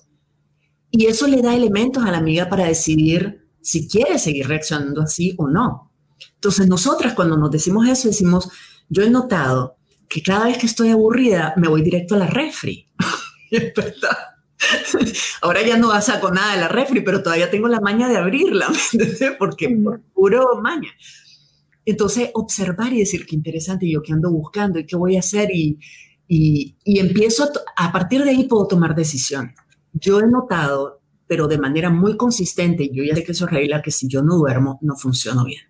[0.91, 5.33] Y eso le da elementos a la amiga para decidir si quiere seguir reaccionando así
[5.37, 5.93] o no.
[6.35, 8.49] Entonces, nosotras cuando nos decimos eso, decimos,
[8.89, 9.77] yo he notado
[10.09, 12.89] que cada vez que estoy aburrida, me voy directo a la refri.
[13.51, 14.36] verdad
[15.41, 18.67] Ahora ya no saco nada de la refri, pero todavía tengo la maña de abrirla,
[19.39, 20.89] Porque por puro maña.
[21.85, 25.49] Entonces, observar y decir qué interesante, yo qué ando buscando y qué voy a hacer
[25.53, 25.79] y,
[26.27, 29.53] y, y empiezo, a, partir de ahí puedo tomar decisión.
[29.93, 33.81] Yo he notado, pero de manera muy consistente, yo ya sé que eso es regla,
[33.81, 35.61] que si yo no duermo, no funciono bien.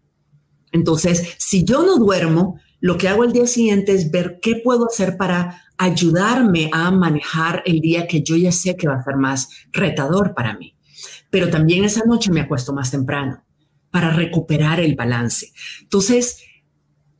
[0.71, 4.86] Entonces, si yo no duermo, lo que hago el día siguiente es ver qué puedo
[4.86, 9.16] hacer para ayudarme a manejar el día que yo ya sé que va a ser
[9.16, 10.76] más retador para mí.
[11.30, 13.44] Pero también esa noche me acuesto más temprano
[13.92, 15.52] para recuperar el balance.
[15.82, 16.44] Entonces,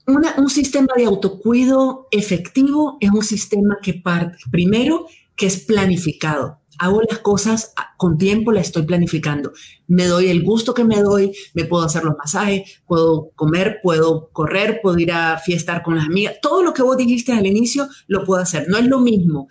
[0.06, 6.62] un sistema de autocuido efectivo es un sistema que parte, primero, que es planificado.
[6.80, 9.52] Hago las cosas con tiempo, las estoy planificando.
[9.88, 14.30] Me doy el gusto que me doy, me puedo hacer los masajes, puedo comer, puedo
[14.32, 16.36] correr, puedo ir a fiestar con las amigas.
[16.42, 18.68] Todo lo que vos dijiste al inicio lo puedo hacer.
[18.70, 19.48] No es lo mismo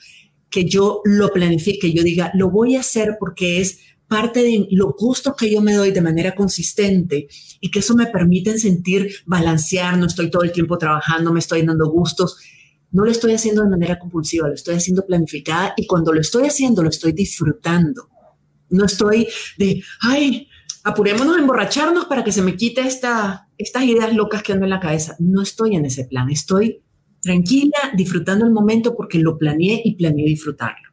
[0.50, 4.94] que yo lo planifique, yo diga, lo voy a hacer porque es parte de los
[4.96, 7.28] gustos que yo me doy de manera consistente
[7.60, 11.62] y que eso me permite sentir balancear, no estoy todo el tiempo trabajando, me estoy
[11.62, 12.38] dando gustos.
[12.92, 16.46] No lo estoy haciendo de manera compulsiva, lo estoy haciendo planificada y cuando lo estoy
[16.46, 18.08] haciendo lo estoy disfrutando.
[18.70, 20.48] No estoy de, ay,
[20.84, 24.70] apurémonos a emborracharnos para que se me quite esta, estas ideas locas que ando en
[24.70, 25.16] la cabeza.
[25.18, 26.82] No estoy en ese plan, estoy
[27.20, 30.86] tranquila, disfrutando el momento porque lo planeé y planeé disfrutarlo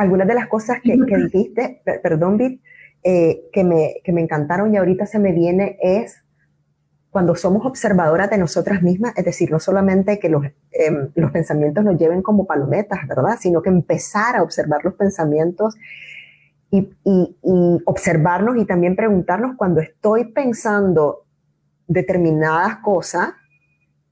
[0.00, 2.60] algunas de las cosas que, dijiste, perdón, Bit,
[3.04, 6.22] eh, que, me, que me encantaron y ahorita se me viene es
[7.10, 11.84] cuando somos observadoras de nosotras mismas, es decir, no solamente que los, em, los pensamientos
[11.84, 13.36] nos lleven como palometas, ¿verdad?
[13.40, 15.76] Sino que empezar a observar los pensamientos
[16.70, 21.24] y, y, y observarnos y también preguntarnos cuando estoy pensando
[21.88, 23.32] determinadas cosas,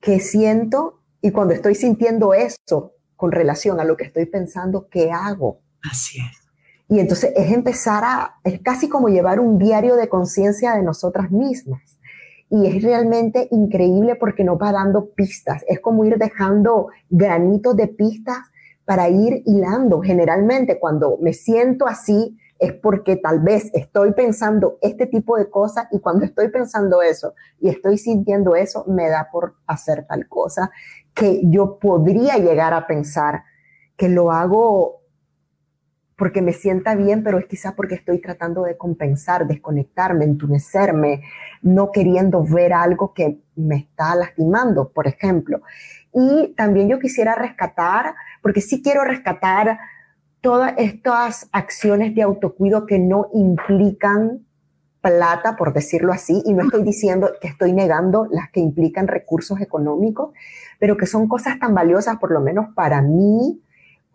[0.01, 1.01] ¿qué siento?
[1.21, 5.61] Y cuando estoy sintiendo eso con relación a lo que estoy pensando, ¿qué hago?
[5.89, 6.49] Así es.
[6.89, 11.31] Y entonces es empezar a, es casi como llevar un diario de conciencia de nosotras
[11.31, 11.98] mismas.
[12.51, 15.65] Y es realmente increíble porque nos va dando pistas.
[15.69, 18.39] Es como ir dejando granitos de pistas
[18.85, 20.01] para ir hilando.
[20.01, 25.87] Generalmente cuando me siento así es porque tal vez estoy pensando este tipo de cosas
[25.93, 30.71] y cuando estoy pensando eso y estoy sintiendo eso, me da por hacer tal cosa
[31.15, 33.43] que yo podría llegar a pensar
[33.97, 34.98] que lo hago
[36.19, 41.23] porque me sienta bien, pero es quizás porque estoy tratando de compensar, desconectarme, entunecerme,
[41.63, 45.63] no queriendo ver algo que me está lastimando, por ejemplo.
[46.13, 49.79] Y también yo quisiera rescatar, porque sí quiero rescatar
[50.41, 54.45] todas estas acciones de autocuido que no implican
[55.01, 59.61] plata, por decirlo así, y no estoy diciendo que estoy negando las que implican recursos
[59.61, 60.33] económicos,
[60.81, 63.63] pero que son cosas tan valiosas, por lo menos para mí,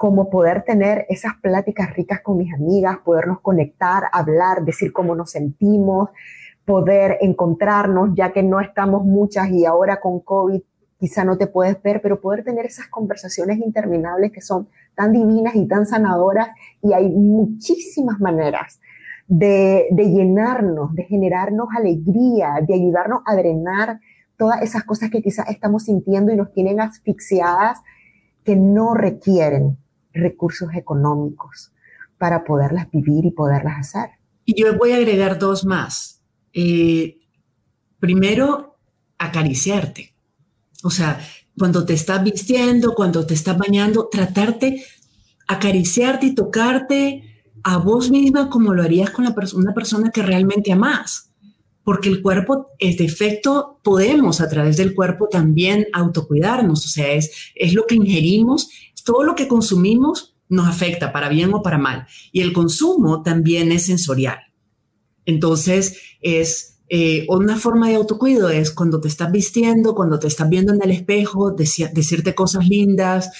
[0.04, 5.32] como poder tener esas pláticas ricas con mis amigas, podernos conectar, hablar, decir cómo nos
[5.32, 6.10] sentimos,
[6.66, 10.62] poder encontrarnos, ya que no estamos muchas y ahora con COVID
[11.00, 15.56] quizá no te puedes ver, pero poder tener esas conversaciones interminables que son tan divinas
[15.56, 16.50] y tan sanadoras
[16.82, 18.82] y hay muchísimas maneras
[19.30, 24.02] de, de llenarnos, de generarnos alegría, de ayudarnos a drenar
[24.36, 27.80] todas esas cosas que quizás estamos sintiendo y nos tienen asfixiadas
[28.44, 29.78] que no requieren
[30.14, 31.72] recursos económicos
[32.18, 34.12] para poderlas vivir y poderlas hacer.
[34.46, 36.22] Y yo voy a agregar dos más.
[36.54, 37.18] Eh,
[38.00, 38.78] primero,
[39.18, 40.14] acariciarte.
[40.84, 41.20] O sea,
[41.58, 44.84] cuando te estás vistiendo, cuando te estás bañando, tratarte,
[45.48, 47.24] acariciarte y tocarte
[47.64, 51.30] a vos misma como lo harías con la una persona que realmente amas.
[51.84, 56.86] Porque el cuerpo, es defecto, podemos a través del cuerpo también autocuidarnos.
[56.86, 58.70] O sea, es, es lo que ingerimos
[59.04, 62.08] todo lo que consumimos nos afecta para bien o para mal.
[62.32, 64.40] Y el consumo también es sensorial.
[65.26, 70.50] Entonces, es eh, una forma de autocuido es cuando te estás vistiendo, cuando te estás
[70.50, 73.32] viendo en el espejo, decirte cosas lindas,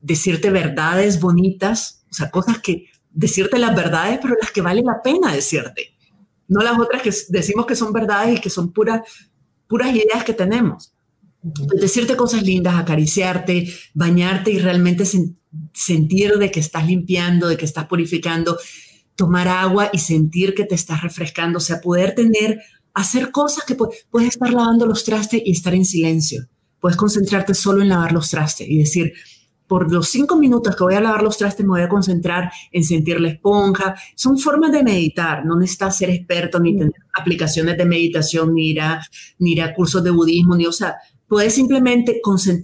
[0.00, 5.00] decirte verdades bonitas, o sea, cosas que, decirte las verdades, pero las que vale la
[5.02, 5.94] pena decirte.
[6.48, 9.02] No las otras que decimos que son verdades y que son puras,
[9.68, 10.93] puras ideas que tenemos.
[11.78, 15.04] Decirte cosas lindas, acariciarte, bañarte y realmente
[15.74, 18.56] sentir de que estás limpiando, de que estás purificando,
[19.14, 22.60] tomar agua y sentir que te estás refrescando, o sea, poder tener,
[22.94, 26.46] hacer cosas que puedes estar lavando los trastes y estar en silencio.
[26.80, 29.12] Puedes concentrarte solo en lavar los trastes y decir,
[29.66, 32.84] por los cinco minutos que voy a lavar los trastes me voy a concentrar en
[32.84, 33.94] sentir la esponja.
[34.14, 38.80] Son formas de meditar, no necesitas ser experto ni tener aplicaciones de meditación, ni ir
[38.80, 39.00] a,
[39.38, 40.96] ni ir a cursos de budismo, ni, o sea,
[41.28, 42.20] puedes simplemente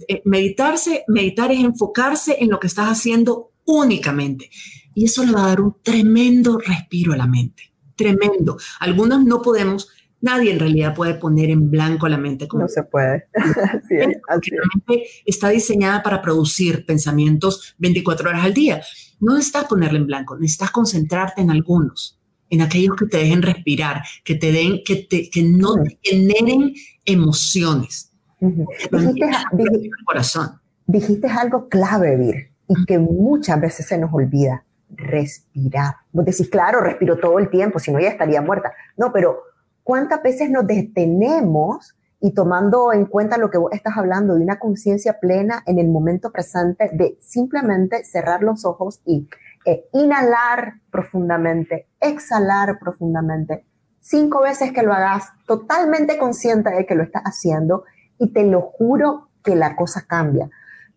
[0.07, 4.49] eh, meditarse, meditar es enfocarse en lo que estás haciendo únicamente.
[4.93, 8.57] Y eso le va a dar un tremendo respiro a la mente, tremendo.
[8.79, 9.89] Algunos no podemos,
[10.19, 12.47] nadie en realidad puede poner en blanco la mente.
[12.47, 13.25] Como no se puede.
[13.89, 14.39] La
[14.75, 18.81] mente está diseñada para producir pensamientos 24 horas al día.
[19.19, 22.17] No necesitas ponerla en blanco, necesitas concentrarte en algunos
[22.51, 26.73] en aquellos que te dejen respirar, que te den, que, te, que no generen
[27.05, 28.10] emociones.
[28.41, 30.59] Dijiste, corazón.
[30.87, 35.95] dijiste algo clave, Vir, y que muchas veces se nos olvida, respirar.
[36.11, 38.73] Vos decís, claro, respiro todo el tiempo, si no ya estaría muerta.
[38.97, 39.43] No, pero
[39.83, 44.59] ¿cuántas veces nos detenemos y tomando en cuenta lo que vos estás hablando de una
[44.59, 49.27] conciencia plena en el momento presente, de simplemente cerrar los ojos y
[49.65, 53.65] eh, inhalar profundamente, exhalar profundamente,
[53.99, 57.85] cinco veces que lo hagas totalmente consciente de que lo estás haciendo
[58.21, 60.49] y te lo juro que la cosa cambia.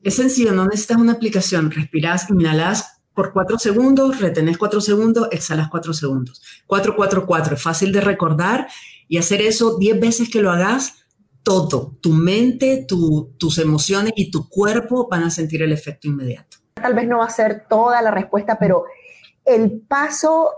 [0.03, 5.69] Es sencillo, no necesitas una aplicación, respiras, inhalas por cuatro segundos, retenés cuatro segundos, exhalas
[5.71, 6.43] cuatro segundos.
[6.67, 8.69] Cuatro, cuatro, cuatro, es fácil de recordar
[9.09, 11.07] y hacer eso diez veces que lo hagas,
[11.43, 16.93] todo, tu mente, tus emociones y tu cuerpo van a sentir el efecto inmediato tal
[16.93, 18.85] vez no va a ser toda la respuesta, pero
[19.47, 20.51] el paso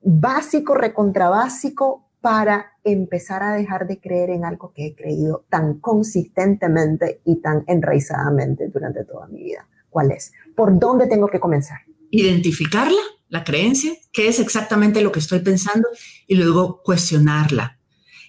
[0.00, 7.20] básico, recontrabásico para empezar a dejar de creer en algo que he creído tan consistentemente
[7.26, 9.68] y tan enraizadamente durante toda mi vida.
[9.90, 10.32] ¿Cuál es?
[10.56, 11.80] ¿Por dónde tengo que comenzar?
[12.10, 15.86] Identificarla, la creencia, qué es exactamente lo que estoy pensando
[16.26, 17.78] y luego cuestionarla.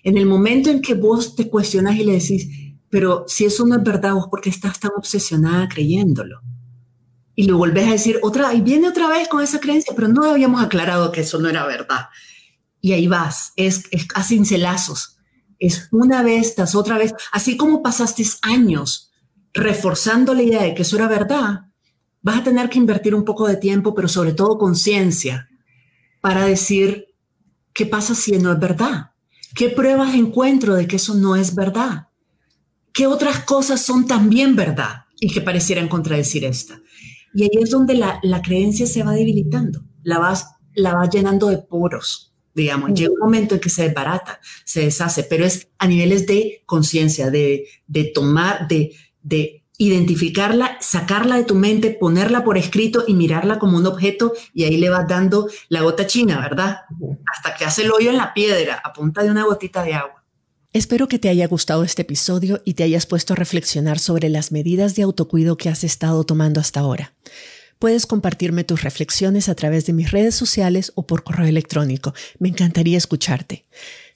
[0.04, 2.50] En el momento en que vos te cuestionas y le decís,
[2.90, 6.42] pero si eso no es verdad, vos por qué estás tan obsesionada creyéndolo
[7.34, 10.26] y lo volvés a decir otra, y viene otra vez con esa creencia, pero no
[10.26, 12.08] habíamos aclarado que eso no era verdad.
[12.86, 15.18] Y ahí vas, es, es a cincelazos,
[15.58, 19.12] es una vez tras otra vez, así como pasaste años
[19.56, 21.62] reforzando la idea de que eso era verdad,
[22.22, 25.50] vas a tener que invertir un poco de tiempo, pero sobre todo conciencia,
[26.22, 27.08] para decir,
[27.74, 29.14] ¿qué pasa si no es verdad?
[29.56, 32.10] ¿Qué pruebas encuentro de que eso no es verdad?
[32.94, 36.80] ¿Qué otras cosas son también verdad y que parecieran contradecir esta?
[37.34, 41.48] Y ahí es donde la, la creencia se va debilitando, la vas, la vas llenando
[41.48, 42.25] de poros,
[42.56, 42.94] digamos.
[42.94, 47.30] Llega un momento en que se desbarata, se deshace, pero es a niveles de conciencia,
[47.30, 53.60] de, de tomar, de, de identificarla, sacarla de tu mente, ponerla por escrito y mirarla
[53.60, 56.82] como un objeto y ahí le vas dando la gota china, ¿verdad?
[57.36, 60.24] Hasta que hace el hoyo en la piedra a punta de una gotita de agua.
[60.72, 64.52] Espero que te haya gustado este episodio y te hayas puesto a reflexionar sobre las
[64.52, 67.14] medidas de autocuido que has estado tomando hasta ahora.
[67.80, 72.14] Puedes compartirme tus reflexiones a través de mis redes sociales o por correo electrónico.
[72.40, 73.66] Me encantaría escucharte.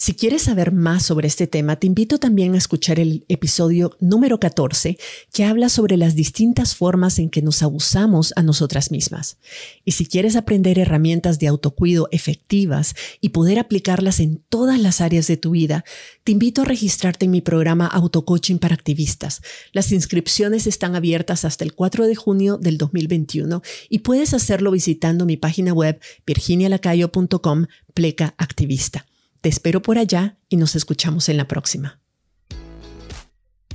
[0.02, 4.40] Si quieres saber más sobre este tema, te invito también a escuchar el episodio número
[4.40, 4.98] 14
[5.34, 9.40] que habla sobre las distintas formas en que nos abusamos a nosotras mismas.
[9.84, 15.28] Y si quieres aprender herramientas de autocuido efectivas y poder aplicarlas en todas las áreas
[15.28, 15.84] de tu vida,
[16.24, 19.42] te invito a registrarte en mi programa Autocoaching para Activistas.
[19.74, 25.26] Las inscripciones están abiertas hasta el 4 de junio del 2021 y puedes hacerlo visitando
[25.26, 29.09] mi página web virginialacayo.com pleca activista.
[29.42, 32.02] Te espero por allá y nos escuchamos en la próxima.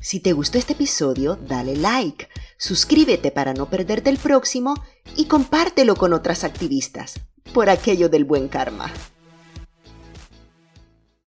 [0.01, 4.75] Si te gustó este episodio, dale like, suscríbete para no perderte el próximo
[5.17, 7.15] y compártelo con otras activistas,
[7.55, 8.93] por aquello del buen karma.